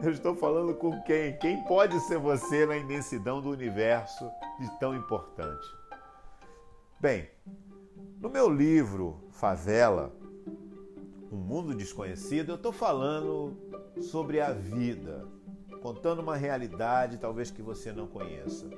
Eu 0.00 0.10
estou 0.10 0.36
falando 0.36 0.74
com 0.74 1.02
quem? 1.02 1.36
Quem 1.38 1.64
pode 1.64 1.98
ser 2.00 2.18
você 2.18 2.64
na 2.64 2.76
imensidão 2.76 3.40
do 3.42 3.50
universo 3.50 4.30
de 4.60 4.78
tão 4.78 4.94
importante? 4.94 5.66
Bem, 7.00 7.28
no 8.20 8.28
meu 8.28 8.48
livro 8.48 9.24
Favela, 9.30 10.14
Um 11.30 11.36
Mundo 11.36 11.74
Desconhecido, 11.74 12.50
eu 12.50 12.56
estou 12.56 12.72
falando 12.72 13.56
sobre 14.00 14.40
a 14.40 14.52
vida, 14.52 15.26
contando 15.80 16.20
uma 16.20 16.36
realidade 16.36 17.18
talvez 17.18 17.50
que 17.50 17.62
você 17.62 17.92
não 17.92 18.06
conheça. 18.06 18.68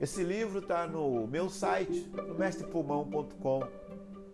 Esse 0.00 0.22
livro 0.22 0.58
está 0.58 0.86
no 0.86 1.26
meu 1.26 1.48
site, 1.48 2.10
no 2.28 2.34
mestrepulmão.com, 2.34 3.62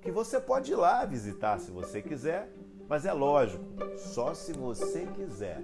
que 0.00 0.10
você 0.10 0.40
pode 0.40 0.72
ir 0.72 0.76
lá 0.76 1.04
visitar 1.04 1.58
se 1.58 1.70
você 1.70 2.02
quiser 2.02 2.52
mas 2.90 3.06
é 3.06 3.12
lógico, 3.12 3.64
só 3.96 4.34
se 4.34 4.52
você 4.52 5.06
quiser. 5.06 5.62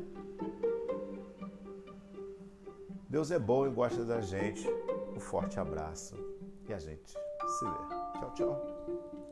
Deus 3.09 3.33
é 3.33 3.39
bom 3.39 3.67
e 3.67 3.71
gosta 3.71 4.05
da 4.05 4.21
gente. 4.21 4.65
Um 5.13 5.19
forte 5.19 5.59
abraço 5.59 6.15
e 6.69 6.73
a 6.73 6.79
gente 6.79 7.26
se 7.49 7.65
vê. 7.65 8.19
Tchau, 8.19 8.31
tchau. 8.35 9.26